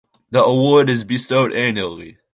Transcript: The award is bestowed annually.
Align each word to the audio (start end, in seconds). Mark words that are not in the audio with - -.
The 0.31 0.43
award 0.43 0.89
is 0.89 1.03
bestowed 1.03 1.53
annually. 1.53 2.17